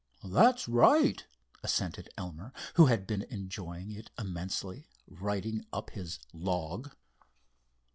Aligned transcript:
"That's 0.23 0.67
right," 0.67 1.23
assented 1.61 2.09
Elmer, 2.17 2.53
who 2.73 2.87
had 2.87 3.05
been 3.05 3.21
enjoying 3.29 3.91
it 3.91 4.09
immensely, 4.17 4.87
writing 5.05 5.63
up 5.71 5.91
his 5.91 6.17
"log." 6.33 6.89